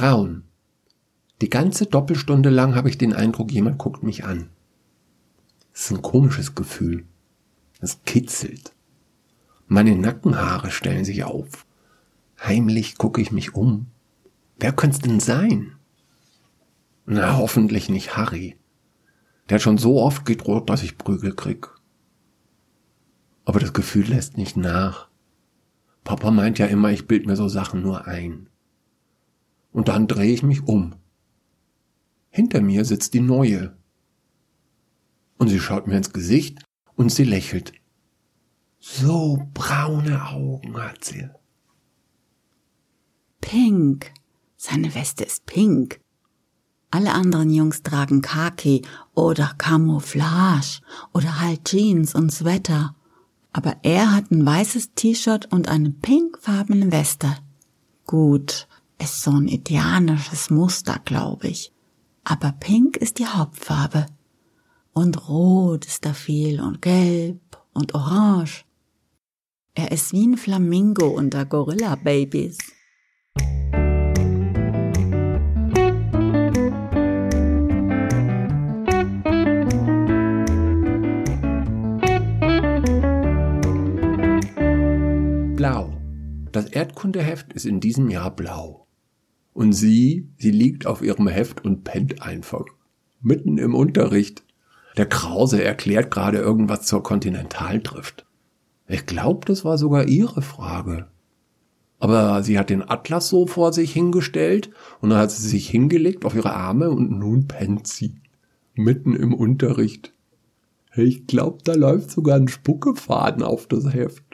Braun. 0.00 0.44
Die 1.42 1.50
ganze 1.50 1.84
Doppelstunde 1.84 2.48
lang 2.48 2.74
habe 2.74 2.88
ich 2.88 2.96
den 2.96 3.12
Eindruck, 3.12 3.52
jemand 3.52 3.76
guckt 3.76 4.02
mich 4.02 4.24
an. 4.24 4.48
Es 5.74 5.82
ist 5.82 5.90
ein 5.90 6.00
komisches 6.00 6.54
Gefühl. 6.54 7.04
Es 7.80 8.02
kitzelt. 8.04 8.72
Meine 9.66 9.94
Nackenhaare 9.94 10.70
stellen 10.70 11.04
sich 11.04 11.24
auf. 11.24 11.66
Heimlich 12.42 12.96
gucke 12.96 13.20
ich 13.20 13.30
mich 13.30 13.54
um. 13.54 13.88
Wer 14.58 14.72
könnte 14.72 14.96
es 14.96 15.02
denn 15.02 15.20
sein? 15.20 15.72
Na, 17.04 17.36
hoffentlich 17.36 17.90
nicht 17.90 18.16
Harry. 18.16 18.56
Der 19.50 19.56
hat 19.56 19.62
schon 19.62 19.76
so 19.76 20.00
oft 20.00 20.24
gedroht, 20.24 20.70
dass 20.70 20.82
ich 20.82 20.96
Prügel 20.96 21.34
krieg. 21.34 21.68
Aber 23.44 23.60
das 23.60 23.74
Gefühl 23.74 24.06
lässt 24.06 24.38
nicht 24.38 24.56
nach. 24.56 25.08
Papa 26.04 26.30
meint 26.30 26.58
ja 26.58 26.64
immer, 26.64 26.90
ich 26.90 27.06
bild 27.06 27.26
mir 27.26 27.36
so 27.36 27.48
Sachen 27.48 27.82
nur 27.82 28.06
ein. 28.06 28.49
Und 29.72 29.88
dann 29.88 30.06
drehe 30.06 30.32
ich 30.32 30.42
mich 30.42 30.66
um. 30.66 30.94
Hinter 32.30 32.60
mir 32.60 32.84
sitzt 32.84 33.14
die 33.14 33.20
Neue. 33.20 33.76
Und 35.38 35.48
sie 35.48 35.60
schaut 35.60 35.86
mir 35.86 35.96
ins 35.96 36.12
Gesicht 36.12 36.62
und 36.94 37.10
sie 37.10 37.24
lächelt. 37.24 37.72
So 38.78 39.46
braune 39.54 40.26
Augen 40.28 40.76
hat 40.82 41.04
sie. 41.04 41.28
Pink. 43.40 44.12
Seine 44.56 44.94
Weste 44.94 45.24
ist 45.24 45.46
pink. 45.46 46.00
Alle 46.90 47.12
anderen 47.12 47.50
Jungs 47.50 47.82
tragen 47.82 48.20
Khaki 48.20 48.82
oder 49.14 49.54
Camouflage 49.58 50.80
oder 51.14 51.40
halt 51.40 51.64
Jeans 51.64 52.14
und 52.14 52.32
Sweater. 52.32 52.96
Aber 53.52 53.76
er 53.82 54.12
hat 54.12 54.30
ein 54.30 54.44
weißes 54.44 54.94
T-Shirt 54.94 55.52
und 55.52 55.68
eine 55.68 55.90
pinkfarbene 55.90 56.92
Weste. 56.92 57.36
Gut, 58.06 58.68
ist 59.00 59.22
so 59.22 59.30
ein 59.30 59.48
indianisches 59.48 60.50
Muster, 60.50 61.00
glaube 61.04 61.48
ich. 61.48 61.72
Aber 62.24 62.52
pink 62.52 62.96
ist 62.96 63.18
die 63.18 63.26
Hauptfarbe. 63.26 64.06
Und 64.92 65.28
rot 65.28 65.86
ist 65.86 66.04
da 66.04 66.12
viel 66.12 66.60
und 66.60 66.82
gelb 66.82 67.40
und 67.72 67.94
orange. 67.94 68.64
Er 69.74 69.92
ist 69.92 70.12
wie 70.12 70.26
ein 70.26 70.36
Flamingo 70.36 71.06
unter 71.06 71.46
Gorilla-Babys. 71.46 72.58
Blau. 85.56 85.96
Das 86.52 86.66
Erdkundeheft 86.66 87.52
ist 87.52 87.64
in 87.64 87.80
diesem 87.80 88.10
Jahr 88.10 88.34
blau. 88.34 88.89
Und 89.52 89.72
sie, 89.72 90.28
sie 90.38 90.50
liegt 90.50 90.86
auf 90.86 91.02
ihrem 91.02 91.28
Heft 91.28 91.64
und 91.64 91.84
pennt 91.84 92.22
einfach. 92.22 92.64
Mitten 93.20 93.58
im 93.58 93.74
Unterricht. 93.74 94.44
Der 94.96 95.06
Krause 95.06 95.62
erklärt 95.62 96.10
gerade 96.10 96.38
irgendwas 96.38 96.86
zur 96.86 97.02
Kontinentaldrift. 97.02 98.26
Ich 98.88 99.06
glaube, 99.06 99.46
das 99.46 99.64
war 99.64 99.78
sogar 99.78 100.06
ihre 100.06 100.42
Frage. 100.42 101.06
Aber 102.00 102.42
sie 102.42 102.58
hat 102.58 102.70
den 102.70 102.88
Atlas 102.88 103.28
so 103.28 103.46
vor 103.46 103.72
sich 103.72 103.92
hingestellt 103.92 104.70
und 105.00 105.10
dann 105.10 105.18
hat 105.18 105.30
sie 105.30 105.46
sich 105.46 105.68
hingelegt 105.68 106.24
auf 106.24 106.34
ihre 106.34 106.54
Arme 106.54 106.90
und 106.90 107.10
nun 107.10 107.46
pennt 107.46 107.86
sie. 107.86 108.20
Mitten 108.74 109.14
im 109.14 109.34
Unterricht. 109.34 110.14
Ich 110.96 111.26
glaube, 111.26 111.58
da 111.62 111.74
läuft 111.74 112.10
sogar 112.10 112.36
ein 112.36 112.48
Spuckefaden 112.48 113.42
auf 113.42 113.66
das 113.66 113.92
Heft. 113.92 114.24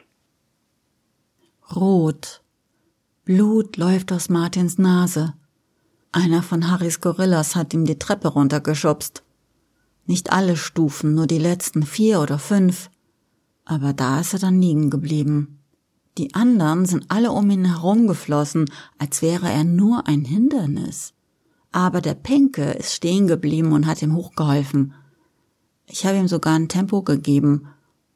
Rot. 1.75 2.41
Blut 3.27 3.75
läuft 3.75 4.13
aus 4.13 4.29
Martins 4.29 4.77
Nase. 4.77 5.33
Einer 6.13 6.41
von 6.41 6.71
Harrys 6.71 7.01
Gorillas 7.01 7.57
hat 7.57 7.73
ihm 7.73 7.83
die 7.83 7.99
Treppe 7.99 8.29
runtergeschubst. 8.29 9.21
Nicht 10.05 10.31
alle 10.31 10.55
Stufen, 10.55 11.13
nur 11.13 11.27
die 11.27 11.37
letzten 11.37 11.83
vier 11.83 12.21
oder 12.21 12.39
fünf. 12.39 12.89
Aber 13.65 13.91
da 13.91 14.21
ist 14.21 14.31
er 14.31 14.39
dann 14.39 14.61
liegen 14.61 14.89
geblieben. 14.89 15.59
Die 16.17 16.35
anderen 16.35 16.85
sind 16.85 17.07
alle 17.09 17.33
um 17.33 17.49
ihn 17.49 17.65
herumgeflossen, 17.65 18.71
als 18.97 19.21
wäre 19.21 19.51
er 19.51 19.65
nur 19.65 20.07
ein 20.07 20.23
Hindernis. 20.23 21.13
Aber 21.73 21.99
der 21.99 22.15
Pinke 22.15 22.63
ist 22.63 22.93
stehen 22.93 23.27
geblieben 23.27 23.73
und 23.73 23.87
hat 23.87 24.01
ihm 24.01 24.15
hochgeholfen. 24.15 24.93
Ich 25.85 26.05
habe 26.05 26.15
ihm 26.15 26.29
sogar 26.29 26.55
ein 26.55 26.69
Tempo 26.69 27.01
gegeben 27.01 27.67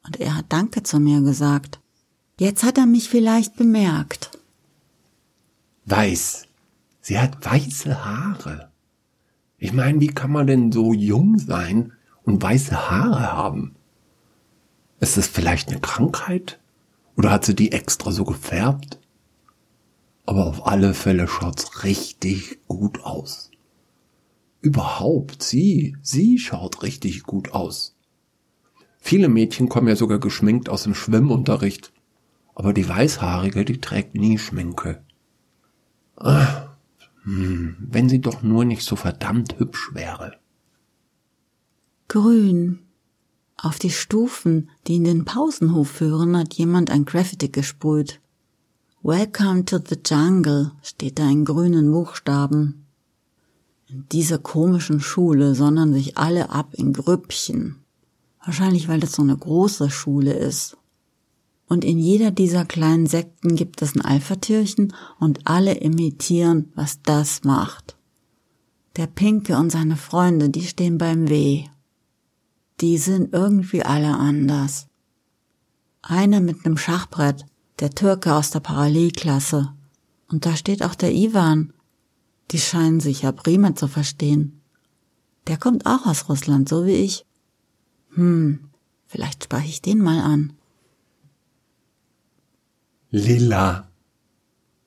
und 0.06 0.18
er 0.20 0.38
hat 0.38 0.46
Danke 0.48 0.84
zu 0.84 0.98
mir 0.98 1.20
gesagt. 1.20 1.80
Jetzt 2.40 2.64
hat 2.64 2.78
er 2.78 2.86
mich 2.86 3.10
vielleicht 3.10 3.56
bemerkt. 3.56 4.38
Weiß. 5.84 6.46
Sie 7.00 7.18
hat 7.18 7.44
weiße 7.44 8.04
Haare. 8.04 8.70
Ich 9.58 9.72
meine, 9.72 10.00
wie 10.00 10.08
kann 10.08 10.30
man 10.30 10.46
denn 10.46 10.70
so 10.70 10.92
jung 10.92 11.38
sein 11.38 11.92
und 12.22 12.42
weiße 12.42 12.90
Haare 12.90 13.32
haben? 13.32 13.74
Ist 15.00 15.16
das 15.16 15.26
vielleicht 15.26 15.68
eine 15.68 15.80
Krankheit? 15.80 16.60
Oder 17.16 17.30
hat 17.30 17.44
sie 17.44 17.56
die 17.56 17.72
extra 17.72 18.12
so 18.12 18.24
gefärbt? 18.24 19.00
Aber 20.24 20.46
auf 20.46 20.66
alle 20.66 20.94
Fälle 20.94 21.26
schaut's 21.26 21.82
richtig 21.82 22.60
gut 22.68 23.02
aus. 23.02 23.50
Überhaupt, 24.60 25.42
sie, 25.42 25.96
sie 26.02 26.38
schaut 26.38 26.84
richtig 26.84 27.24
gut 27.24 27.52
aus. 27.52 27.96
Viele 29.00 29.28
Mädchen 29.28 29.68
kommen 29.68 29.88
ja 29.88 29.96
sogar 29.96 30.20
geschminkt 30.20 30.68
aus 30.68 30.84
dem 30.84 30.94
Schwimmunterricht. 30.94 31.92
Aber 32.54 32.72
die 32.72 32.88
Weißhaarige, 32.88 33.64
die 33.64 33.80
trägt 33.80 34.14
nie 34.14 34.38
Schminke. 34.38 35.02
Ach, 36.16 36.68
wenn 37.24 38.08
sie 38.08 38.20
doch 38.20 38.42
nur 38.42 38.64
nicht 38.64 38.84
so 38.84 38.96
verdammt 38.96 39.58
hübsch 39.58 39.90
wäre. 39.94 40.34
Grün. 42.08 42.80
Auf 43.56 43.78
die 43.78 43.90
Stufen, 43.90 44.70
die 44.86 44.96
in 44.96 45.04
den 45.04 45.24
Pausenhof 45.24 45.88
führen, 45.88 46.36
hat 46.36 46.54
jemand 46.54 46.90
ein 46.90 47.04
Graffiti 47.04 47.48
gesprüht. 47.48 48.20
Welcome 49.02 49.64
to 49.64 49.78
the 49.78 49.98
Jungle 50.04 50.72
steht 50.82 51.18
da 51.18 51.28
in 51.28 51.44
grünen 51.44 51.90
Buchstaben. 51.92 52.86
In 53.88 54.06
dieser 54.10 54.38
komischen 54.38 55.00
Schule 55.00 55.54
sondern 55.54 55.92
sich 55.92 56.18
alle 56.18 56.50
ab 56.50 56.74
in 56.74 56.92
Grüppchen. 56.92 57.76
Wahrscheinlich, 58.44 58.88
weil 58.88 59.00
das 59.00 59.12
so 59.12 59.22
eine 59.22 59.36
große 59.36 59.90
Schule 59.90 60.32
ist. 60.32 60.76
Und 61.72 61.86
in 61.86 61.98
jeder 61.98 62.30
dieser 62.30 62.66
kleinen 62.66 63.06
Sekten 63.06 63.56
gibt 63.56 63.80
es 63.80 63.94
ein 63.94 64.02
Alpha-Türchen 64.02 64.92
und 65.18 65.46
alle 65.46 65.72
imitieren, 65.72 66.70
was 66.74 67.00
das 67.00 67.44
macht. 67.44 67.96
Der 68.96 69.06
Pinke 69.06 69.56
und 69.56 69.72
seine 69.72 69.96
Freunde, 69.96 70.50
die 70.50 70.66
stehen 70.66 70.98
beim 70.98 71.30
W. 71.30 71.64
Die 72.82 72.98
sind 72.98 73.32
irgendwie 73.32 73.82
alle 73.82 74.14
anders. 74.14 74.86
Einer 76.02 76.42
mit 76.42 76.62
nem 76.66 76.76
Schachbrett, 76.76 77.46
der 77.80 77.88
Türke 77.88 78.34
aus 78.34 78.50
der 78.50 78.60
Parallelklasse. 78.60 79.72
Und 80.28 80.44
da 80.44 80.56
steht 80.56 80.82
auch 80.82 80.94
der 80.94 81.14
Ivan. 81.14 81.72
Die 82.50 82.58
scheinen 82.58 83.00
sich 83.00 83.22
ja 83.22 83.32
prima 83.32 83.74
zu 83.74 83.88
verstehen. 83.88 84.60
Der 85.46 85.56
kommt 85.56 85.86
auch 85.86 86.04
aus 86.04 86.28
Russland, 86.28 86.68
so 86.68 86.84
wie 86.84 86.96
ich. 86.96 87.24
Hm, 88.10 88.68
vielleicht 89.06 89.44
spreche 89.44 89.70
ich 89.70 89.80
den 89.80 90.00
mal 90.00 90.20
an. 90.20 90.52
Lila. 93.14 93.90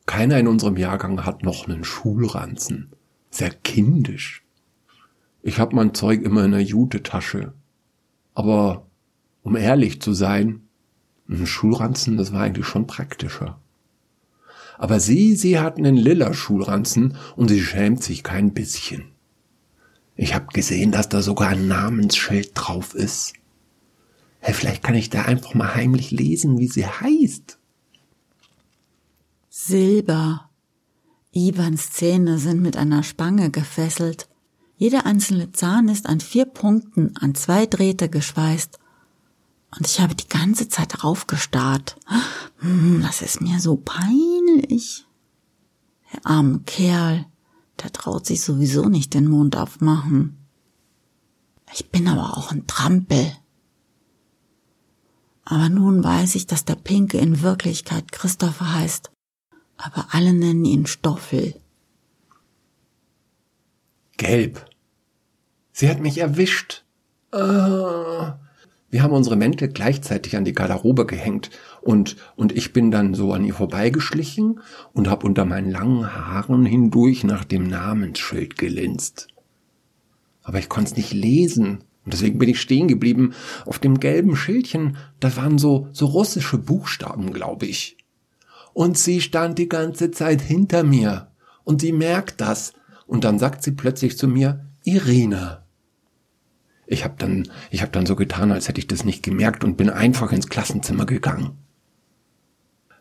Keiner 0.08 0.40
in 0.40 0.48
unserem 0.48 0.78
Jahrgang 0.78 1.26
hat 1.26 1.44
noch 1.44 1.68
einen 1.68 1.84
Schulranzen. 1.84 2.90
Sehr 3.30 3.52
kindisch. 3.52 4.44
Ich 5.44 5.60
hab 5.60 5.74
mein 5.74 5.94
Zeug 5.94 6.24
immer 6.24 6.44
in 6.44 6.50
der 6.50 6.64
Jutetasche. 6.64 7.54
Aber 8.34 8.88
um 9.44 9.56
ehrlich 9.56 10.02
zu 10.02 10.14
sein, 10.14 10.62
ein 11.30 11.46
Schulranzen, 11.46 12.18
das 12.18 12.34
war 12.34 12.42
eigentlich 12.42 12.66
schon 12.66 12.88
praktischer. 12.88 13.60
Aber 14.80 15.00
sie, 15.00 15.36
sie 15.36 15.60
hat 15.60 15.78
einen 15.78 15.96
lila 15.96 16.34
Schulranzen 16.34 17.18
und 17.36 17.50
sie 17.50 17.62
schämt 17.62 18.02
sich 18.02 18.24
kein 18.24 18.56
bisschen. 18.56 19.12
Ich 20.16 20.34
hab 20.34 20.52
gesehen, 20.52 20.92
dass 20.92 21.10
da 21.10 21.22
sogar 21.22 21.50
ein 21.50 21.68
Namensschild 21.68 22.54
drauf 22.56 22.96
ist. 22.96 23.34
Hey, 24.40 24.56
vielleicht 24.56 24.82
kann 24.82 24.96
ich 24.96 25.12
da 25.12 25.22
einfach 25.22 25.54
mal 25.54 25.76
heimlich 25.76 26.10
lesen, 26.10 26.58
wie 26.58 26.68
sie 26.68 26.88
heißt. 26.88 27.60
Silber. 29.68 30.52
Ivans 31.32 31.90
Zähne 31.90 32.38
sind 32.38 32.62
mit 32.62 32.78
einer 32.78 33.02
Spange 33.02 33.50
gefesselt. 33.50 34.30
Jeder 34.78 35.08
einzelne 35.08 35.54
Zahn 35.54 35.88
ist 35.88 36.06
an 36.06 36.20
vier 36.20 36.46
Punkten 36.46 37.18
an 37.18 37.34
zwei 37.34 37.66
Drähte 37.66 38.08
geschweißt. 38.08 38.78
Und 39.76 39.88
ich 39.88 40.00
habe 40.00 40.14
die 40.14 40.30
ganze 40.30 40.70
Zeit 40.70 41.04
raufgestarrt. 41.04 41.98
Hm, 42.60 43.02
das 43.02 43.24
ist 43.24 43.42
mir 43.42 43.60
so 43.60 43.76
peinlich. 43.78 45.08
Der 46.14 46.28
arme 46.28 46.60
Kerl, 46.68 47.26
der 47.82 47.92
traut 47.92 48.28
sich 48.28 48.42
sowieso 48.42 48.88
nicht 48.88 49.16
den 49.16 49.28
Mund 49.28 49.58
aufmachen. 49.58 50.38
Ich 51.74 51.90
bin 51.90 52.08
aber 52.08 52.38
auch 52.38 52.52
ein 52.52 52.68
Trampel. 52.68 53.32
Aber 55.44 55.70
nun 55.70 56.04
weiß 56.04 56.36
ich, 56.36 56.46
dass 56.46 56.66
der 56.66 56.76
Pinke 56.76 57.18
in 57.18 57.42
Wirklichkeit 57.42 58.12
Christopher 58.12 58.74
heißt 58.74 59.12
aber 59.78 60.08
alle 60.12 60.34
nennen 60.34 60.66
ihn 60.66 60.86
Stoffel. 60.86 61.56
Gelb. 64.18 64.66
Sie 65.72 65.90
hat 65.90 66.00
mich 66.00 66.18
erwischt. 66.18 66.84
Ah. 67.32 68.40
Wir 68.90 69.04
haben 69.04 69.14
unsere 69.14 69.36
Mäntel 69.36 69.68
gleichzeitig 69.68 70.38
an 70.38 70.46
die 70.46 70.54
Garderobe 70.54 71.06
gehängt 71.06 71.50
und, 71.82 72.16
und 72.38 72.54
ich 72.54 72.72
bin 72.72 72.92
dann 72.92 73.14
so 73.14 73.34
an 73.34 73.44
ihr 73.44 73.54
vorbeigeschlichen 73.54 74.62
und 74.94 75.10
hab 75.10 75.26
unter 75.26 75.44
meinen 75.44 75.70
langen 75.70 76.16
Haaren 76.16 76.66
hindurch 76.66 77.26
nach 77.26 77.44
dem 77.44 77.68
Namensschild 77.68 78.58
gelinst. 78.58 79.28
Aber 80.44 80.60
ich 80.60 80.70
konnte 80.70 80.92
es 80.92 80.98
nicht 80.98 81.12
lesen 81.12 81.80
und 82.06 82.14
deswegen 82.14 82.38
bin 82.38 82.48
ich 82.48 82.62
stehen 82.62 82.88
geblieben. 82.88 83.34
Auf 83.66 83.80
dem 83.80 84.00
gelben 84.00 84.38
Schildchen, 84.38 84.96
da 85.20 85.36
waren 85.36 85.58
so, 85.58 85.90
so 85.92 86.06
russische 86.06 86.58
Buchstaben, 86.58 87.34
glaube 87.34 87.66
ich. 87.66 87.98
Und 88.76 88.98
sie 88.98 89.22
stand 89.22 89.58
die 89.58 89.70
ganze 89.70 90.12
Zeit 90.12 90.42
hinter 90.42 90.84
mir 90.84 91.32
und 91.64 91.80
sie 91.80 91.94
merkt 91.94 92.42
das 92.42 92.74
und 93.08 93.24
dann 93.24 93.40
sagt 93.40 93.64
sie 93.64 93.72
plötzlich 93.72 94.18
zu 94.18 94.28
mir, 94.28 94.66
Irina. 94.84 95.66
Ich 96.86 97.06
habe 97.06 97.16
dann, 97.18 97.50
ich 97.72 97.82
habe 97.82 97.94
dann 97.94 98.06
so 98.06 98.18
getan, 98.18 98.52
als 98.52 98.68
hätte 98.68 98.80
ich 98.80 98.88
das 98.88 99.06
nicht 99.06 99.24
gemerkt 99.24 99.64
und 99.64 99.78
bin 99.78 99.90
einfach 99.90 100.34
ins 100.34 100.50
Klassenzimmer 100.50 101.06
gegangen. 101.06 101.58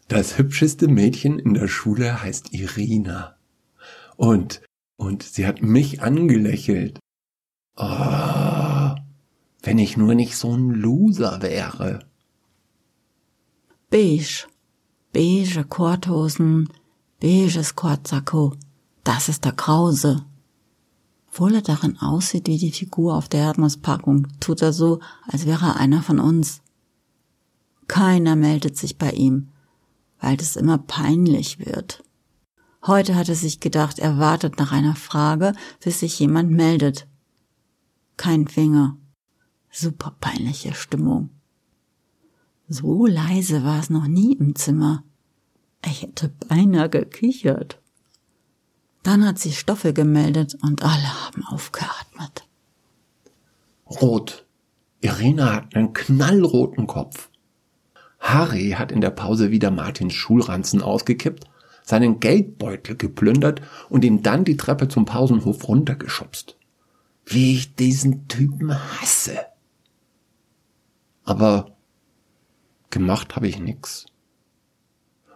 Das 0.07 0.39
hübscheste 0.39 0.87
Mädchen 0.87 1.41
in 1.41 1.55
der 1.55 1.67
Schule 1.67 2.23
heißt 2.23 2.55
Irina. 2.55 3.35
Und, 4.15 4.63
und 4.95 5.25
sie 5.25 5.45
hat 5.45 5.61
mich 5.61 6.01
angelächelt. 6.03 7.01
Oh, 7.77 8.95
wenn 9.61 9.79
ich 9.79 9.97
nur 9.97 10.15
nicht 10.15 10.37
so 10.37 10.57
ein 10.57 10.71
Loser 10.71 11.43
wäre. 11.43 12.07
Beige. 13.91 14.47
Beige 15.15 15.63
Korthosen, 15.63 16.69
beiges 17.21 17.77
Kortsacko. 17.77 18.57
Das 19.05 19.29
ist 19.29 19.45
der 19.45 19.53
Krause. 19.53 20.25
Obwohl 21.29 21.55
er 21.55 21.63
darin 21.63 21.97
aussieht 21.99 22.49
wie 22.49 22.59
die 22.59 22.73
Figur 22.73 23.15
auf 23.15 23.29
der 23.29 23.43
Erdnusspackung, 23.43 24.27
tut 24.41 24.61
er 24.61 24.73
so, 24.73 24.99
als 25.23 25.47
wäre 25.47 25.67
er 25.67 25.77
einer 25.77 26.03
von 26.03 26.19
uns. 26.19 26.63
Keiner 27.87 28.35
meldet 28.35 28.77
sich 28.77 28.99
bei 28.99 29.13
ihm, 29.13 29.53
weil 30.19 30.35
es 30.41 30.57
immer 30.57 30.79
peinlich 30.79 31.61
wird. 31.61 32.03
Heute 32.85 33.15
hat 33.15 33.29
er 33.29 33.37
sich 33.37 33.61
gedacht, 33.61 34.01
er 34.01 34.19
wartet 34.19 34.59
nach 34.59 34.73
einer 34.73 34.97
Frage, 34.97 35.53
bis 35.79 36.01
sich 36.01 36.19
jemand 36.19 36.51
meldet. 36.51 37.07
Kein 38.17 38.49
Finger. 38.49 38.97
Super 39.71 40.17
peinliche 40.21 40.75
Stimmung. 40.75 41.31
So 42.69 43.07
leise 43.07 43.65
war 43.65 43.81
es 43.81 43.91
noch 43.91 44.07
nie 44.07 44.33
im 44.35 44.55
Zimmer. 44.55 45.05
Ich 45.85 46.03
hätte 46.03 46.33
beinahe 46.49 46.89
gekichert. 46.89 47.79
Dann 49.03 49.27
hat 49.27 49.39
sich 49.39 49.59
Stoffel 49.59 49.93
gemeldet 49.93 50.57
und 50.63 50.83
alle 50.83 51.27
haben 51.27 51.45
aufgeatmet. 51.45 52.49
Rot. 53.87 54.47
Irina 55.03 55.53
hat 55.53 55.77
einen 55.77 55.93
knallroten 55.93 56.87
Kopf. 56.87 57.29
Harry 58.19 58.71
hat 58.71 58.91
in 58.91 59.03
der 59.03 59.11
Pause 59.11 59.51
wieder 59.51 59.71
Martins 59.71 60.15
Schulranzen 60.15 60.81
ausgekippt, 60.81 61.45
seinen 61.83 62.21
Geldbeutel 62.21 62.97
geplündert 62.97 63.61
und 63.91 64.03
ihn 64.03 64.23
dann 64.23 64.47
die 64.47 64.57
Treppe 64.57 64.89
zum 64.89 65.05
Pausenhof 65.05 65.69
runtergeschubst. 65.69 66.57
Wie 67.27 67.55
ich 67.55 67.75
diesen 67.75 68.27
Typen 68.29 68.75
hasse. 68.75 69.39
Aber 71.25 71.74
gemacht 72.95 73.37
habe 73.37 73.49
ich 73.49 73.59
nix. 73.59 74.07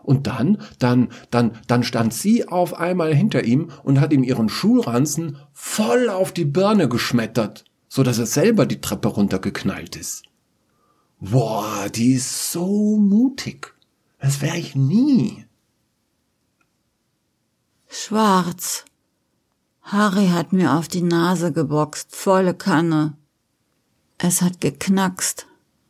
Und 0.03 0.27
dann, 0.27 0.63
dann, 0.79 1.11
dann, 1.31 1.59
dann 1.67 1.83
stand 1.83 2.15
sie 2.15 2.49
auf 2.49 2.73
einmal 2.73 3.15
hinter 3.15 3.45
ihm 3.45 3.71
und 3.83 4.01
hat 4.01 4.15
ihm 4.15 4.23
ihren 4.23 4.49
Schulranzen 4.49 5.37
voll 5.53 6.09
auf 6.09 6.33
die 6.33 6.47
Birne 6.47 6.89
geschmettert, 6.89 7.65
so 7.89 8.03
dass 8.03 8.19
er 8.19 8.25
selber 8.25 8.65
die 8.65 8.81
Treppe 8.81 9.09
runtergeknallt 9.09 9.97
ist. 9.97 10.23
Boah, 11.21 11.89
die 11.95 12.15
ist 12.15 12.53
so 12.53 12.97
mutig. 12.97 13.75
Das 14.19 14.41
wäre 14.41 14.57
ich 14.57 14.75
nie. 14.75 15.45
Schwarz. 17.89 18.85
Harry 19.83 20.29
hat 20.29 20.53
mir 20.53 20.75
auf 20.75 20.89
die 20.89 21.03
Nase 21.03 21.53
geboxt, 21.53 22.15
volle 22.15 22.55
Kanne. 22.55 23.17
Es 24.17 24.43
hat 24.43 24.61
geknackst, 24.61 25.48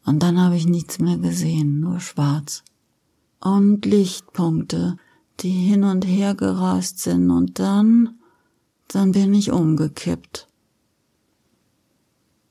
und 0.08 0.22
dann 0.22 0.40
habe 0.40 0.56
ich 0.56 0.66
nichts 0.66 0.99
mehr 0.99 1.19
gesehen, 1.19 1.81
nur 1.81 2.00
schwarz 2.00 2.64
und 3.40 3.84
Lichtpunkte, 3.84 4.96
die 5.40 5.50
hin 5.50 5.84
und 5.84 6.06
her 6.06 6.34
gerast 6.34 6.99
sind 7.00 7.31
und 7.31 7.58
dann, 7.58 8.19
dann 8.88 9.12
bin 9.12 9.34
ich 9.34 9.52
umgekippt. 9.52 10.49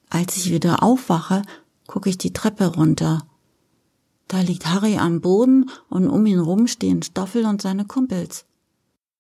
Als 0.09 0.37
ich 0.37 0.51
wieder 0.51 0.83
aufwache, 0.83 1.41
gucke 1.85 2.09
ich 2.09 2.17
die 2.17 2.31
Treppe 2.31 2.67
runter. 2.67 3.27
Da 4.29 4.41
liegt 4.41 4.67
Harry 4.67 4.97
am 4.97 5.21
Boden 5.21 5.69
und 5.89 6.07
um 6.07 6.25
ihn 6.25 6.39
rum 6.39 6.67
stehen 6.67 7.01
Stoffel 7.01 7.45
und 7.45 7.61
seine 7.61 7.85
Kumpels. 7.85 8.45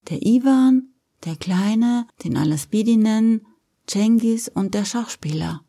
Der 0.09 0.25
Ivan, 0.25 0.89
der 1.25 1.35
Kleine, 1.35 2.07
den 2.23 2.37
alle 2.37 2.57
Speedy 2.57 2.95
nennen, 2.95 3.45
Cengiz 3.85 4.49
und 4.53 4.73
der 4.73 4.85
Schachspieler. 4.85 5.61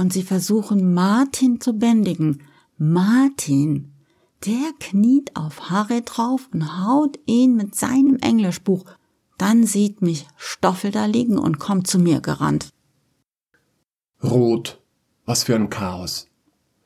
Und 0.00 0.14
sie 0.14 0.22
versuchen 0.22 0.94
Martin 0.94 1.60
zu 1.60 1.74
bändigen. 1.74 2.42
Martin, 2.78 3.92
der 4.46 4.72
kniet 4.78 5.36
auf 5.36 5.68
Harry 5.68 6.00
drauf 6.02 6.48
und 6.54 6.86
haut 6.86 7.18
ihn 7.26 7.54
mit 7.54 7.74
seinem 7.74 8.16
Englischbuch. 8.22 8.86
Dann 9.36 9.66
sieht 9.66 10.00
mich 10.00 10.26
Stoffel 10.38 10.90
da 10.90 11.04
liegen 11.04 11.36
und 11.36 11.58
kommt 11.58 11.86
zu 11.86 11.98
mir 11.98 12.22
gerannt. 12.22 12.70
Rot. 14.22 14.80
Was 15.26 15.42
für 15.42 15.54
ein 15.54 15.68
Chaos. 15.68 16.28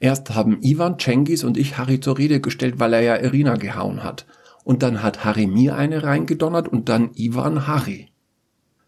Erst 0.00 0.34
haben 0.34 0.60
Ivan, 0.62 0.98
Cengiz 0.98 1.44
und 1.44 1.56
ich 1.56 1.78
Harry 1.78 2.00
zur 2.00 2.18
Rede 2.18 2.40
gestellt, 2.40 2.80
weil 2.80 2.94
er 2.94 3.02
ja 3.02 3.16
Irina 3.20 3.54
gehauen 3.54 4.02
hat. 4.02 4.26
Und 4.64 4.82
dann 4.82 5.04
hat 5.04 5.24
Harry 5.24 5.46
mir 5.46 5.76
eine 5.76 6.02
reingedonnert 6.02 6.66
und 6.66 6.88
dann 6.88 7.12
Ivan 7.14 7.68
Harry. 7.68 8.08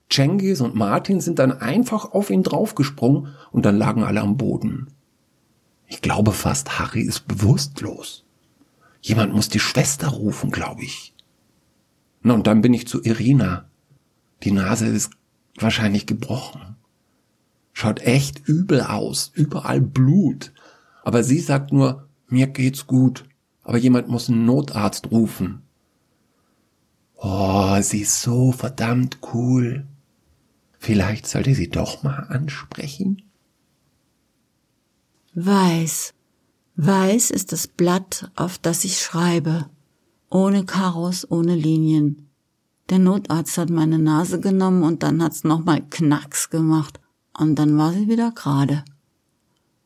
Cengiz 0.08 0.60
und 0.60 0.74
Martin 0.74 1.20
sind 1.20 1.38
dann 1.38 1.52
einfach 1.52 2.12
auf 2.12 2.30
ihn 2.30 2.42
draufgesprungen 2.42 3.34
und 3.50 3.66
dann 3.66 3.76
lagen 3.76 4.04
alle 4.04 4.20
am 4.20 4.36
Boden. 4.36 4.88
Ich 5.88 6.02
glaube 6.02 6.32
fast, 6.32 6.78
Harry 6.78 7.02
ist 7.02 7.28
bewusstlos. 7.28 8.24
Jemand 9.00 9.34
muss 9.34 9.48
die 9.48 9.60
Schwester 9.60 10.08
rufen, 10.08 10.50
glaube 10.50 10.82
ich. 10.82 11.14
Na, 12.22 12.34
und 12.34 12.46
dann 12.46 12.60
bin 12.60 12.74
ich 12.74 12.88
zu 12.88 13.02
Irina. 13.02 13.68
Die 14.42 14.50
Nase 14.50 14.86
ist 14.86 15.12
wahrscheinlich 15.58 16.06
gebrochen. 16.06 16.76
Schaut 17.72 18.00
echt 18.00 18.48
übel 18.48 18.80
aus, 18.80 19.30
überall 19.34 19.80
Blut. 19.80 20.52
Aber 21.04 21.22
sie 21.22 21.38
sagt 21.38 21.72
nur, 21.72 22.08
mir 22.28 22.48
geht's 22.48 22.86
gut, 22.86 23.24
aber 23.62 23.78
jemand 23.78 24.08
muss 24.08 24.28
einen 24.28 24.44
Notarzt 24.44 25.10
rufen. 25.10 25.62
Oh, 27.16 27.80
sie 27.80 28.00
ist 28.00 28.22
so 28.22 28.52
verdammt 28.52 29.18
cool. 29.32 29.86
Vielleicht 30.86 31.26
sollte 31.26 31.52
sie 31.52 31.68
doch 31.68 32.04
mal 32.04 32.28
ansprechen? 32.28 33.20
Weiß. 35.34 36.14
Weiß 36.76 37.32
ist 37.32 37.50
das 37.50 37.66
Blatt, 37.66 38.30
auf 38.36 38.56
das 38.58 38.84
ich 38.84 39.00
schreibe. 39.00 39.68
Ohne 40.30 40.64
Karos, 40.64 41.28
ohne 41.28 41.56
Linien. 41.56 42.28
Der 42.88 43.00
Notarzt 43.00 43.58
hat 43.58 43.68
meine 43.68 43.98
Nase 43.98 44.38
genommen 44.38 44.84
und 44.84 45.02
dann 45.02 45.20
hat's 45.24 45.42
nochmal 45.42 45.84
Knacks 45.90 46.50
gemacht. 46.50 47.00
Und 47.36 47.56
dann 47.56 47.76
war 47.76 47.92
sie 47.92 48.06
wieder 48.06 48.30
gerade. 48.30 48.84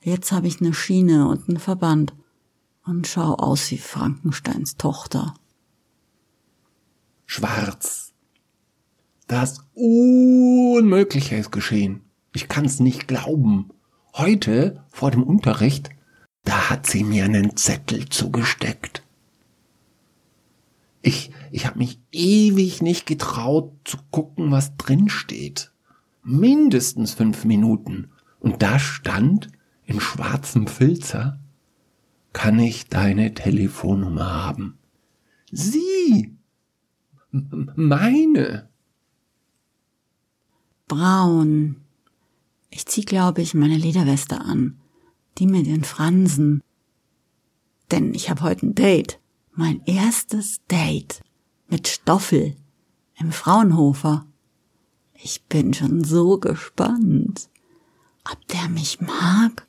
Jetzt 0.02 0.32
habe 0.32 0.48
ich 0.48 0.60
eine 0.60 0.74
Schiene 0.74 1.28
und 1.28 1.48
einen 1.48 1.60
Verband 1.60 2.12
und 2.84 3.06
schau 3.06 3.36
aus 3.36 3.70
wie 3.70 3.78
Frankensteins 3.78 4.76
Tochter. 4.76 5.32
Schwarz. 7.24 8.09
Das 9.30 9.64
Unmögliche 9.74 11.36
ist 11.36 11.52
geschehen. 11.52 12.00
Ich 12.34 12.48
kann's 12.48 12.80
nicht 12.80 13.06
glauben. 13.06 13.70
Heute, 14.12 14.82
vor 14.90 15.12
dem 15.12 15.22
Unterricht, 15.22 15.90
da 16.42 16.68
hat 16.68 16.88
sie 16.88 17.04
mir 17.04 17.26
einen 17.26 17.56
Zettel 17.56 18.08
zugesteckt. 18.08 19.04
Ich, 21.00 21.30
ich 21.52 21.64
habe 21.64 21.78
mich 21.78 22.00
ewig 22.10 22.82
nicht 22.82 23.06
getraut 23.06 23.70
zu 23.84 23.98
gucken, 24.10 24.50
was 24.50 24.76
drin 24.76 25.08
steht. 25.08 25.70
Mindestens 26.24 27.14
fünf 27.14 27.44
Minuten. 27.44 28.10
Und 28.40 28.62
da 28.62 28.80
stand 28.80 29.46
in 29.84 30.00
schwarzem 30.00 30.66
Filzer, 30.66 31.38
kann 32.32 32.58
ich 32.58 32.88
deine 32.88 33.32
Telefonnummer 33.32 34.44
haben? 34.44 34.76
Sie! 35.52 36.36
M 37.32 37.70
meine! 37.76 38.69
Braun. 40.90 41.76
Ich 42.68 42.84
zieh, 42.84 43.02
glaube 43.02 43.40
ich, 43.40 43.54
meine 43.54 43.76
Lederweste 43.76 44.40
an 44.40 44.80
die 45.38 45.46
mit 45.46 45.66
den 45.66 45.84
Fransen. 45.84 46.62
Denn 47.90 48.14
ich 48.14 48.30
habe 48.30 48.42
heute 48.42 48.66
ein 48.66 48.74
Date. 48.74 49.18
Mein 49.52 49.82
erstes 49.84 50.60
Date 50.70 51.22
mit 51.68 51.88
Stoffel 51.88 52.56
im 53.18 53.32
Fraunhofer. 53.32 54.26
Ich 55.14 55.44
bin 55.44 55.74
schon 55.74 56.04
so 56.04 56.38
gespannt, 56.38 57.48
ob 58.30 58.46
der 58.48 58.68
mich 58.68 59.00
mag. 59.00 59.66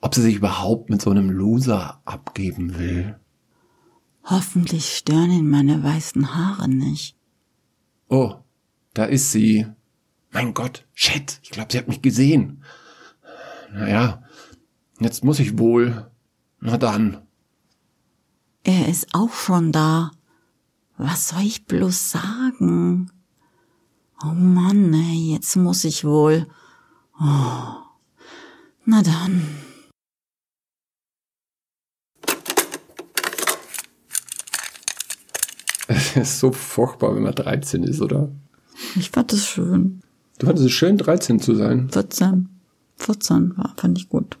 Ob 0.00 0.14
sie 0.14 0.22
sich 0.22 0.36
überhaupt 0.36 0.90
mit 0.90 1.00
so 1.00 1.10
einem 1.10 1.30
Loser 1.30 2.00
abgeben 2.04 2.78
will. 2.78 3.18
Hoffentlich 4.24 4.96
stören 4.96 5.30
ihn 5.30 5.48
meine 5.48 5.82
weißen 5.82 6.34
Haare 6.34 6.68
nicht. 6.68 7.16
Oh, 8.08 8.36
da 8.94 9.04
ist 9.04 9.32
sie. 9.32 9.66
Mein 10.30 10.54
Gott, 10.54 10.86
shit, 10.94 11.40
ich 11.42 11.50
glaube, 11.50 11.72
sie 11.72 11.78
hat 11.78 11.88
mich 11.88 12.02
gesehen. 12.02 12.62
Naja, 13.72 14.22
jetzt 15.00 15.24
muss 15.24 15.40
ich 15.40 15.58
wohl. 15.58 16.10
Na 16.60 16.76
dann. 16.76 17.26
Er 18.62 18.88
ist 18.88 19.14
auch 19.14 19.32
schon 19.32 19.72
da. 19.72 20.10
Was 20.96 21.28
soll 21.28 21.42
ich 21.42 21.64
bloß 21.64 22.10
sagen? 22.10 23.10
Oh 24.22 24.34
Mann, 24.34 24.92
ey, 24.92 25.32
jetzt 25.32 25.56
muss 25.56 25.84
ich 25.84 26.04
wohl. 26.04 26.46
Oh. 27.18 27.76
Na 28.84 29.02
dann. 29.02 29.46
Es 35.88 36.16
ist 36.16 36.38
so 36.38 36.52
furchtbar, 36.52 37.16
wenn 37.16 37.22
man 37.22 37.34
13 37.34 37.82
ist, 37.82 38.00
oder? 38.00 38.30
Ich 38.96 39.10
fand 39.10 39.32
es 39.32 39.46
schön. 39.46 40.02
Du 40.38 40.46
fandest 40.46 40.66
es 40.66 40.72
schön, 40.72 40.96
13 40.96 41.40
zu 41.40 41.54
sein. 41.54 41.88
14. 41.90 42.48
14 42.96 43.56
war, 43.56 43.74
fand 43.76 43.98
ich 43.98 44.08
gut. 44.08 44.38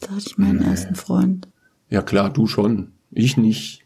Da 0.00 0.10
hatte 0.10 0.24
ich 0.26 0.38
meinen 0.38 0.62
ersten 0.62 0.94
Freund. 0.94 1.48
Ja 1.88 2.02
klar, 2.02 2.30
du 2.30 2.46
schon. 2.46 2.92
Ich 3.10 3.36
nicht. 3.36 3.84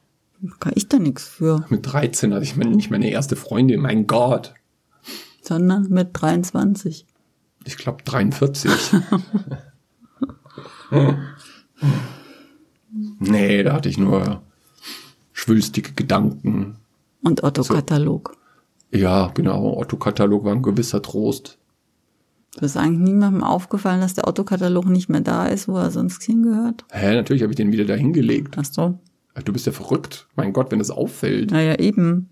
Kann 0.60 0.72
ich 0.76 0.88
da 0.88 0.98
nichts 0.98 1.24
für. 1.24 1.64
Mit 1.68 1.86
13 1.90 2.32
hatte 2.32 2.44
ich 2.44 2.56
meine, 2.56 2.70
nicht 2.70 2.90
meine 2.90 3.10
erste 3.10 3.36
Freundin, 3.36 3.80
mein 3.80 4.06
Gott. 4.06 4.54
Sondern 5.42 5.88
mit 5.88 6.10
23. 6.12 7.06
Ich 7.64 7.76
glaube 7.76 8.02
43. 8.04 8.70
nee, 13.18 13.62
da 13.62 13.72
hatte 13.74 13.88
ich 13.88 13.98
nur 13.98 14.42
schwülstige 15.32 15.92
Gedanken. 15.92 16.76
Und 17.22 17.42
Otto-Katalog. 17.42 18.37
Ja, 18.90 19.30
genau. 19.34 19.76
Otto-Katalog 19.76 20.44
war 20.44 20.52
ein 20.52 20.62
gewisser 20.62 21.02
Trost. 21.02 21.58
Das 22.54 22.72
ist 22.72 22.76
eigentlich 22.76 23.00
niemandem 23.00 23.44
aufgefallen, 23.44 24.00
dass 24.00 24.14
der 24.14 24.26
Otto-Katalog 24.26 24.86
nicht 24.86 25.08
mehr 25.08 25.20
da 25.20 25.46
ist, 25.46 25.68
wo 25.68 25.76
er 25.76 25.90
sonst 25.90 26.22
hingehört? 26.22 26.84
Hä, 26.90 27.14
natürlich 27.14 27.42
habe 27.42 27.52
ich 27.52 27.56
den 27.56 27.72
wieder 27.72 27.84
da 27.84 27.94
hingelegt. 27.94 28.56
Ach 28.58 28.64
so. 28.64 28.98
Du 29.44 29.52
bist 29.52 29.66
ja 29.66 29.72
verrückt. 29.72 30.26
Mein 30.34 30.52
Gott, 30.52 30.72
wenn 30.72 30.80
das 30.80 30.90
auffällt. 30.90 31.50
Naja, 31.52 31.78
eben. 31.78 32.30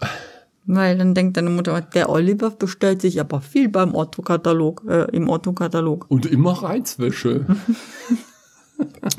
Weil 0.66 0.98
dann 0.98 1.14
denkt 1.14 1.36
deine 1.36 1.50
Mutter, 1.50 1.80
der 1.80 2.08
Oliver 2.10 2.50
bestellt 2.50 3.00
sich 3.00 3.20
aber 3.20 3.40
viel 3.40 3.68
beim 3.68 3.94
Otto-Katalog, 3.94 4.84
äh, 4.88 5.04
im 5.16 5.28
Otto-Katalog. 5.28 6.06
Und 6.08 6.26
immer 6.26 6.52
Reizwäsche. 6.52 7.46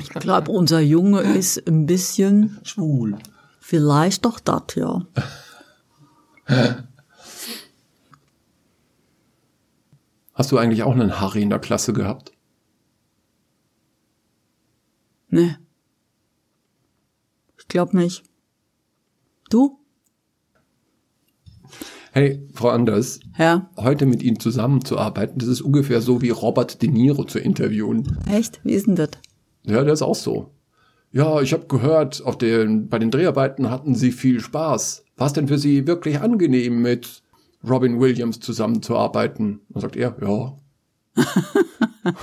Ich 0.00 0.10
glaube, 0.10 0.50
unser 0.50 0.80
Junge 0.80 1.20
ist 1.20 1.66
ein 1.66 1.86
bisschen, 1.86 2.58
Schwul. 2.64 3.16
vielleicht 3.60 4.24
doch 4.24 4.38
das, 4.38 4.74
ja. 4.74 5.06
Hast 10.34 10.50
du 10.52 10.58
eigentlich 10.58 10.82
auch 10.82 10.92
einen 10.92 11.20
Harry 11.20 11.42
in 11.42 11.50
der 11.50 11.58
Klasse 11.60 11.92
gehabt? 11.92 12.32
Nee. 15.28 15.56
Ich 17.58 17.68
glaube 17.68 17.96
nicht. 17.96 18.24
Du? 19.50 19.78
Hey, 22.12 22.46
Frau 22.54 22.68
Anders, 22.68 23.18
Ja. 23.38 23.70
heute 23.76 24.06
mit 24.06 24.22
Ihnen 24.22 24.38
zusammenzuarbeiten, 24.38 25.38
das 25.38 25.48
ist 25.48 25.62
ungefähr 25.62 26.00
so 26.00 26.22
wie 26.22 26.30
Robert 26.30 26.80
De 26.80 26.88
Niro 26.88 27.24
zu 27.24 27.40
interviewen. 27.40 28.18
Echt? 28.30 28.60
Wie 28.64 28.72
ist 28.72 28.86
denn 28.86 28.94
das? 28.94 29.10
Ja, 29.64 29.82
der 29.82 29.94
ist 29.94 30.02
auch 30.02 30.14
so. 30.14 30.52
Ja, 31.10 31.40
ich 31.40 31.52
habe 31.52 31.66
gehört, 31.66 32.22
auf 32.24 32.38
den, 32.38 32.88
bei 32.88 33.00
den 33.00 33.10
Dreharbeiten 33.10 33.70
hatten 33.70 33.96
Sie 33.96 34.12
viel 34.12 34.38
Spaß. 34.40 35.03
War 35.16 35.26
es 35.28 35.32
denn 35.32 35.48
für 35.48 35.58
Sie 35.58 35.86
wirklich 35.86 36.20
angenehm, 36.20 36.82
mit 36.82 37.22
Robin 37.68 38.00
Williams 38.00 38.40
zusammenzuarbeiten? 38.40 39.60
Und 39.72 39.80
sagt 39.80 39.96
er, 39.96 40.14
ja. 40.20 40.58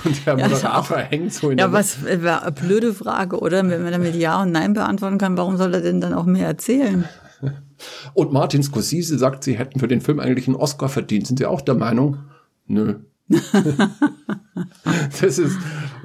und 0.04 0.26
der 0.26 0.38
Ja, 0.38 0.48
Moderator 0.48 0.98
hängt 0.98 1.32
so 1.32 1.50
in 1.50 1.58
Ja, 1.58 1.72
was 1.72 2.04
war 2.04 2.42
eine 2.42 2.52
blöde 2.52 2.92
Frage, 2.92 3.38
oder? 3.38 3.66
Wenn 3.68 3.82
man 3.82 3.92
damit 3.92 4.14
Ja 4.14 4.42
und 4.42 4.52
Nein 4.52 4.74
beantworten 4.74 5.18
kann, 5.18 5.36
warum 5.36 5.56
soll 5.56 5.72
er 5.74 5.80
denn 5.80 6.00
dann 6.00 6.12
auch 6.12 6.26
mehr 6.26 6.46
erzählen? 6.46 7.06
Und 8.14 8.32
Martin 8.32 8.62
Scorsese 8.62 9.18
sagt, 9.18 9.42
Sie 9.44 9.58
hätten 9.58 9.80
für 9.80 9.88
den 9.88 10.00
Film 10.00 10.20
eigentlich 10.20 10.46
einen 10.46 10.56
Oscar 10.56 10.88
verdient. 10.88 11.26
Sind 11.26 11.38
Sie 11.38 11.46
auch 11.46 11.62
der 11.62 11.74
Meinung? 11.74 12.18
Nö. 12.66 12.96
das 15.20 15.38
ist 15.38 15.56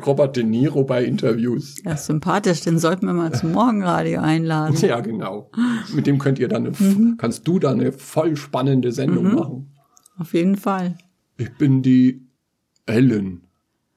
Robert 0.05 0.35
De 0.37 0.43
Niro 0.43 0.83
bei 0.83 1.03
Interviews. 1.03 1.75
Ja, 1.83 1.93
ist 1.93 2.05
sympathisch, 2.05 2.61
den 2.61 2.79
sollten 2.79 3.05
wir 3.07 3.13
mal 3.13 3.33
zum 3.33 3.51
Morgenradio 3.51 4.21
einladen. 4.21 4.75
Ja, 4.77 4.99
genau. 5.01 5.51
Mit 5.93 6.07
dem 6.07 6.19
könnt 6.19 6.39
ihr 6.39 6.47
dann 6.47 6.67
eine, 6.67 6.75
Mhm. 6.77 7.17
kannst 7.17 7.47
du 7.47 7.59
da 7.59 7.71
eine 7.71 7.91
voll 7.91 8.35
spannende 8.37 8.91
Sendung 8.91 9.33
machen. 9.35 9.73
Auf 10.17 10.33
jeden 10.33 10.55
Fall. 10.55 10.97
Ich 11.37 11.51
bin 11.57 11.81
die 11.81 12.27
Ellen. 12.85 13.47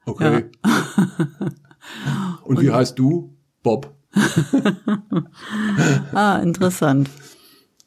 Okay. 0.05 0.45
Und, 2.43 2.59
wie 2.61 2.71
heißt 2.71 2.97
du? 2.99 3.35
Bob. 3.63 3.95
Ah, 6.13 6.37
interessant. 6.43 7.09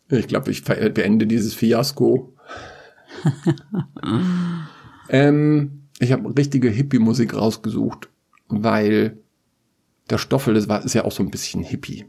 Ich 0.09 0.27
glaube, 0.29 0.51
ich 0.51 0.65
beende 0.65 1.27
dieses 1.27 1.55
Fiasko. 1.55 2.35
Ähm, 5.09 5.83
ich 5.99 6.13
habe 6.13 6.37
richtige 6.37 6.69
Hippie-Musik 6.71 7.35
rausgesucht, 7.35 8.09
weil 8.49 9.19
der 10.11 10.19
Stoffel, 10.19 10.55
das 10.55 10.69
war, 10.69 10.85
ist 10.85 10.95
ja 10.95 11.05
auch 11.05 11.13
so 11.13 11.23
ein 11.23 11.31
bisschen 11.31 11.63
Hippie. 11.63 12.07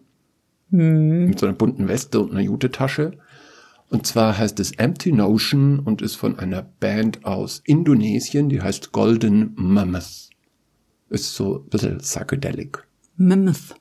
Mit 0.69 1.39
so 1.39 1.45
einer 1.45 1.55
bunten 1.55 1.87
Weste 1.87 2.19
und 2.19 2.31
einer 2.31 2.41
Jute-Tasche. 2.41 3.17
Und 3.89 4.07
zwar 4.07 4.37
heißt 4.37 4.59
es 4.59 4.71
Empty 4.71 5.11
Notion 5.11 5.79
und 5.79 6.01
ist 6.01 6.15
von 6.15 6.39
einer 6.39 6.63
Band 6.63 7.23
aus 7.23 7.61
Indonesien, 7.63 8.49
die 8.49 8.61
heißt 8.61 8.91
Golden 8.91 9.53
Mammoth. 9.55 10.29
Ist 11.09 11.35
so 11.35 11.59
ein 11.59 11.69
bisschen 11.69 11.99
psychedelic. 11.99 12.85
Mammoth. 13.15 13.75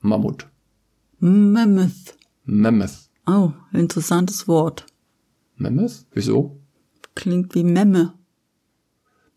Mammut. 0.00 0.48
Mammoth. 1.20 2.16
Mammoth. 2.44 3.08
Oh, 3.26 3.52
interessantes 3.72 4.46
Wort. 4.48 4.84
Mammoth? 5.56 6.06
Wieso? 6.12 6.60
Klingt 7.14 7.54
wie 7.54 7.64
Memme. 7.64 8.15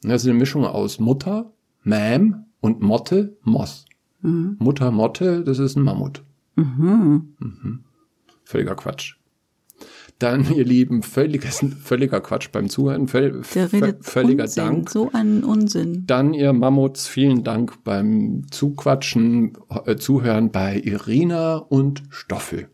Das 0.02 0.24
ist 0.24 0.30
eine 0.30 0.38
Mischung 0.40 0.66
aus 0.66 1.00
Mutter, 1.00 1.52
Mam 1.84 2.46
und 2.62 2.82
Motte, 2.82 3.38
Moss. 3.44 3.86
Mutter, 4.22 4.92
Motte, 4.92 5.44
das 5.44 5.60
ist 5.60 5.78
ein 5.78 5.84
Mammut. 5.84 6.24
Mhm. 6.56 7.84
Völliger 8.44 8.76
Quatsch. 8.76 9.16
Dann, 10.18 10.54
ihr 10.54 10.66
Lieben, 10.66 11.02
völliges, 11.04 11.64
völliger 11.82 12.20
Quatsch 12.20 12.50
beim 12.52 12.68
Zuhören, 12.68 13.08
völ, 13.08 13.42
Der 13.56 13.72
redet 13.72 14.04
völliger 14.04 14.44
Unsinn, 14.44 14.66
Dank. 14.66 14.90
so 14.90 15.10
einen 15.14 15.46
Unsinn. 15.46 16.04
Dann, 16.06 16.34
ihr 16.34 16.52
Mammuts, 16.52 17.08
vielen 17.08 17.46
Dank 17.46 17.82
beim 17.86 18.44
Zuquatschen, 18.52 19.54
äh, 19.86 19.96
Zuhören 19.96 20.52
bei 20.52 20.78
Irina 20.82 21.56
und 21.56 22.04
Stoffel. 22.10 22.68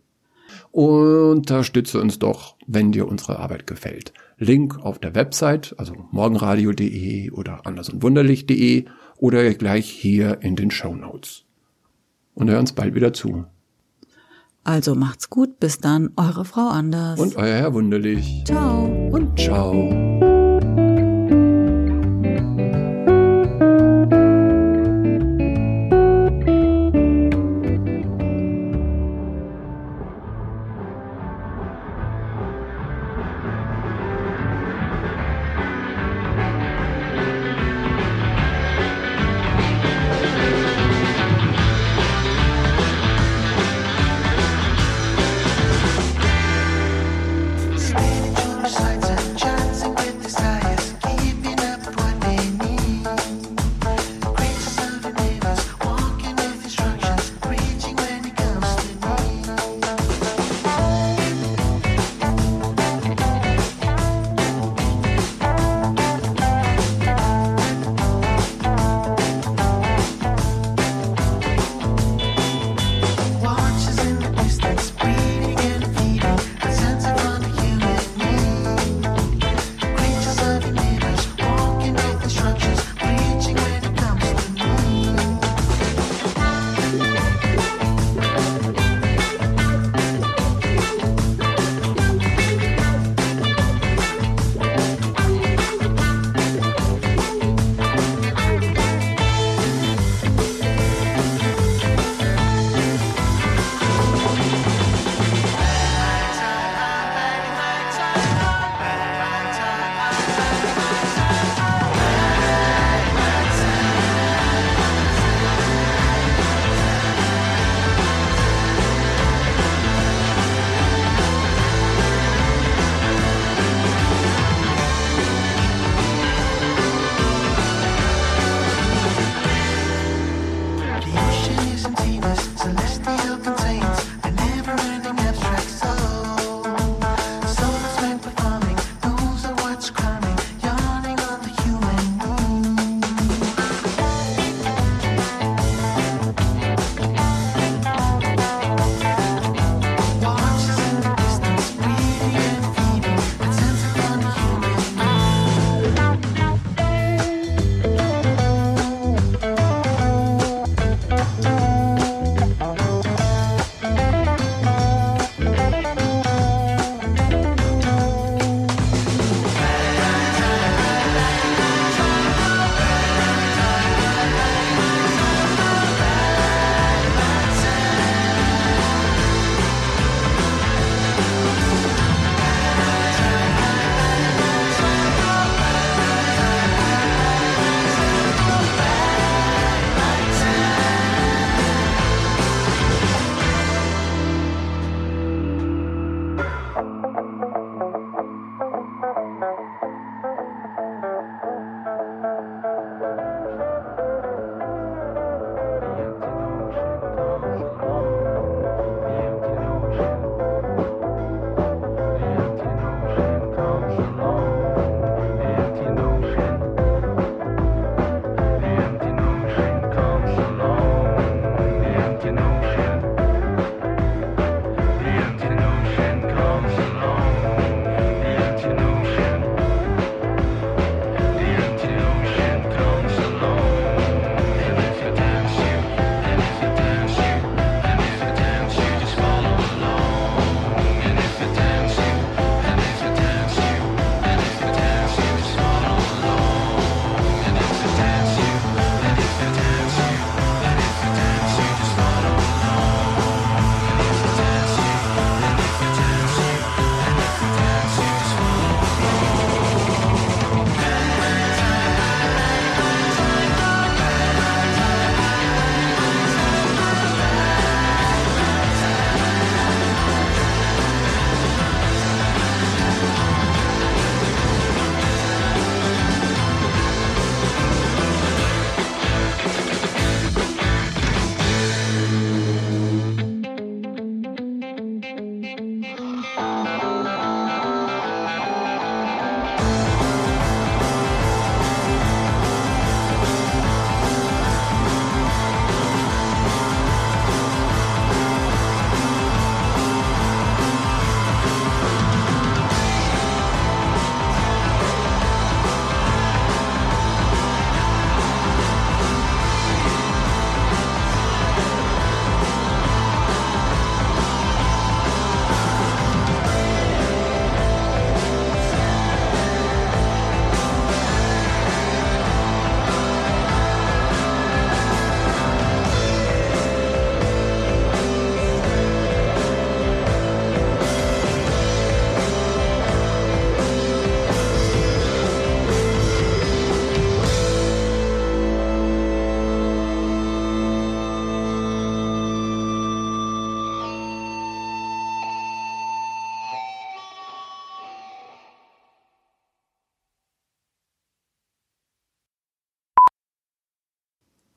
Unterstütze 0.71 2.01
uns 2.01 2.17
doch, 2.17 2.55
wenn 2.65 2.91
dir 2.91 3.07
unsere 3.07 3.37
Arbeit 3.37 3.67
gefällt. 3.67 4.11
Link 4.37 4.77
auf 4.79 4.99
der 4.99 5.15
Website, 5.15 5.75
also 5.77 5.95
morgenradio.de 6.11 7.31
oder 7.31 7.65
andersundwunderlich.de 7.65 8.85
oder 9.17 9.53
gleich 9.53 9.89
hier 9.89 10.39
in 10.41 10.55
den 10.55 10.71
Show 10.71 10.95
Notes. 10.95 11.45
Und 12.33 12.49
hör 12.49 12.59
uns 12.59 12.73
bald 12.73 12.95
wieder 12.95 13.13
zu. 13.13 13.45
Also 14.63 14.95
macht's 14.95 15.29
gut, 15.29 15.59
bis 15.59 15.79
dann, 15.79 16.09
eure 16.17 16.43
Frau 16.43 16.69
Anders. 16.69 17.19
Und 17.19 17.35
euer 17.35 17.55
Herr 17.55 17.73
Wunderlich. 17.73 18.43
ciao. 18.45 18.85
Und 19.11 19.39
ciao. 19.39 20.14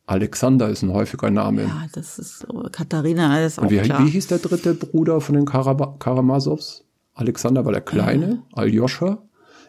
Alexander 0.09 0.71
ist 0.71 0.83
ein 0.83 0.93
häufiger 0.93 1.31
Name. 1.31 1.65
Ja, 1.65 1.87
das 1.93 2.19
ist 2.19 2.39
so. 2.39 2.67
Katharina, 2.73 3.47
auch 3.47 3.59
Und 3.59 3.71
wie, 3.71 3.79
klar. 3.79 4.03
wie 4.05 4.11
hieß 4.11 4.29
der 4.29 4.39
dritte 4.39 4.73
Bruder 4.73 5.21
von 5.21 5.35
den 5.35 5.45
Karaba 5.45 5.97
Karamasows? 5.99 6.87
Alexander 7.13 7.67
war 7.67 7.73
der 7.73 7.83
Kleine, 7.83 8.43
Aljoscha. 8.55 9.19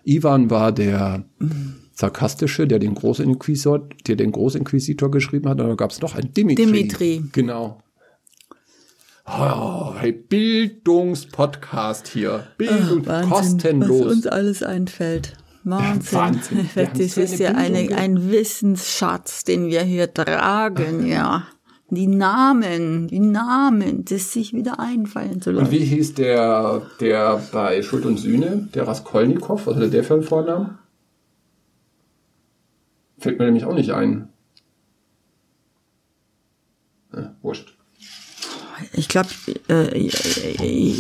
Ivan 0.06 0.50
war 0.50 0.72
der 0.72 1.26
sarkastische, 1.92 2.68
der 2.68 2.80
den 2.80 2.96
Großinquisitor, 2.96 3.90
der 4.08 4.16
den 4.16 4.32
Großinquisitor 4.32 5.12
geschrieben 5.12 5.50
hat. 5.50 5.60
Und 5.60 5.68
da 5.68 5.76
gab 5.76 5.92
es 5.92 6.00
noch 6.00 6.16
einen 6.16 6.34
Dimitri. 6.34 6.66
Dimitri. 6.66 7.24
Genau. 7.34 7.84
Oh, 9.28 9.94
hey, 9.98 10.14
Bildungspodcast 10.14 12.08
hier. 12.08 12.48
Bildung, 12.58 13.06
Wahnsinn, 13.06 13.30
kostenlos. 13.30 14.06
was 14.06 14.14
uns 14.14 14.28
alles 14.28 14.64
einfällt. 14.64 15.34
Wahnsinn. 15.70 16.20
Wahnsinn. 16.20 16.70
Das 16.76 17.18
ist 17.18 17.40
ja 17.40 17.52
eine, 17.52 17.96
ein 17.96 18.32
Wissensschatz, 18.32 19.44
den 19.44 19.68
wir 19.68 19.82
hier 19.82 20.14
tragen, 20.14 21.06
ja. 21.06 21.48
Die 21.92 22.08
Namen, 22.08 23.08
die 23.08 23.20
Namen, 23.20 24.06
das 24.06 24.32
sich 24.32 24.54
wieder 24.54 24.80
einfallen 24.80 25.42
zu 25.42 25.50
Und 25.50 25.56
lassen. 25.56 25.72
wie 25.72 25.80
hieß 25.80 26.14
der, 26.14 26.84
der 27.00 27.42
bei 27.52 27.82
Schuld 27.82 28.06
und 28.06 28.18
Sühne, 28.18 28.70
der 28.76 28.88
Raskolnikow? 28.88 29.66
Was 29.66 29.76
hatte 29.76 29.90
der 29.90 30.04
für 30.04 30.14
einen 30.14 30.24
Vornamen? 30.24 30.78
Fällt 33.18 33.40
mir 33.40 33.46
nämlich 33.46 33.66
auch 33.66 33.74
nicht 33.74 33.92
ein. 33.92 34.30
Äh, 37.12 37.24
wurscht. 37.42 37.76
Ich 38.94 39.10
glaube, 39.10 39.30
äh, 39.68 40.00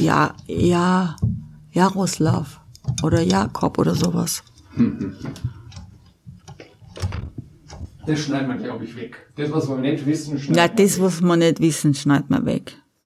ja, 0.03 0.35
ja, 0.47 1.15
Jaroslav 1.71 2.61
oder 3.03 3.21
Jakob 3.21 3.77
oder 3.77 3.95
sowas. 3.95 4.43
Das 8.05 8.19
schneidet 8.21 8.47
man, 8.47 8.57
glaube 8.57 8.85
ich, 8.85 8.95
weg. 8.95 9.17
Das, 9.35 9.51
was 9.51 9.69
wir 9.69 9.77
nicht 9.77 10.05
wissen, 10.05 10.37
Ja, 10.53 10.67
das, 10.67 10.99
was 10.99 11.21
man 11.21 11.39
nicht 11.39 11.59
wissen, 11.59 11.93
schneidet 11.93 12.29
man 12.29 12.45
weg. 12.45 12.75